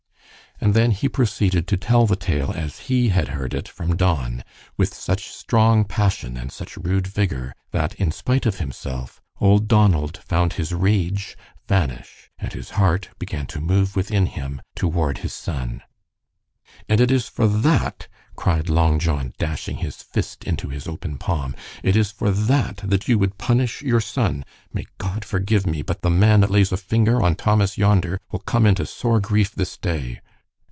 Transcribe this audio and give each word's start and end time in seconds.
And 0.63 0.75
then 0.75 0.91
he 0.91 1.09
proceeded 1.09 1.65
to 1.69 1.75
tell 1.75 2.05
the 2.05 2.15
tale 2.15 2.51
as 2.51 2.81
he 2.81 3.09
had 3.09 3.29
heard 3.29 3.55
it 3.55 3.67
from 3.67 3.95
Don, 3.95 4.43
with 4.77 4.93
such 4.93 5.27
strong 5.29 5.83
passion 5.85 6.37
and 6.37 6.51
such 6.51 6.77
rude 6.77 7.07
vigor, 7.07 7.55
that 7.71 7.95
in 7.95 8.11
spite 8.11 8.45
of 8.45 8.59
himself 8.59 9.19
old 9.39 9.67
Donald 9.67 10.17
found 10.19 10.53
his 10.53 10.71
rage 10.71 11.35
vanish, 11.67 12.29
and 12.37 12.53
his 12.53 12.71
heart 12.71 13.09
began 13.17 13.47
to 13.47 13.59
move 13.59 13.95
within 13.95 14.27
him 14.27 14.61
toward 14.75 15.19
his 15.19 15.33
son. 15.33 15.81
"And 16.87 17.01
it 17.01 17.09
is 17.09 17.27
for 17.27 17.47
that," 17.47 18.07
cried 18.35 18.69
Long 18.69 18.99
John, 18.99 19.33
dashing 19.39 19.77
his 19.77 20.03
fist 20.03 20.43
into 20.43 20.69
his 20.69 20.87
open 20.87 21.17
palm, 21.17 21.55
"it 21.81 21.95
is 21.95 22.11
for 22.11 22.29
that 22.29 22.81
that 22.83 23.07
you 23.07 23.17
would 23.17 23.39
punish 23.39 23.81
your 23.81 23.99
son. 23.99 24.45
May 24.71 24.85
God 24.99 25.25
forgive 25.25 25.65
me! 25.65 25.81
but 25.81 26.03
the 26.03 26.11
man 26.11 26.41
that 26.41 26.51
lays 26.51 26.71
a 26.71 26.77
finger 26.77 27.19
on 27.19 27.33
Thomas 27.33 27.79
yonder, 27.79 28.19
will 28.31 28.37
come 28.41 28.67
into 28.67 28.85
sore 28.85 29.19
grief 29.19 29.53
this 29.55 29.75
day. 29.75 30.21